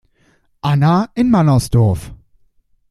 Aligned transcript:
Anna 0.63 1.11
in 1.13 1.29
Mannersdorf. 1.29 2.11